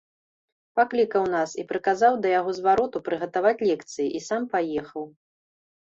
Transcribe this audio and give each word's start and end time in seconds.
Паклікаў 0.79 1.27
нас 1.35 1.53
і 1.61 1.67
прыказаў 1.73 2.17
да 2.25 2.33
яго 2.39 2.51
звароту 2.63 3.05
прыгатаваць 3.11 3.55
лекцыі 3.69 4.07
і 4.17 4.27
сам 4.33 4.53
паехаў. 4.59 5.03